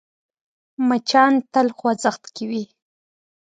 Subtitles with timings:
[0.87, 2.63] مچان تل خوځښت کې وي